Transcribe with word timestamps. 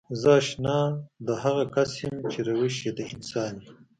زه 0.21 0.29
اشنا 0.41 0.77
د 1.27 1.29
هغه 1.43 1.63
کس 1.75 1.89
يم 2.03 2.15
چې 2.31 2.39
روش 2.47 2.75
يې 2.85 2.91
د 2.97 2.99
انسان 3.13 3.53
وي. 3.61 3.71